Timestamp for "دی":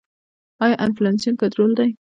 1.77-1.89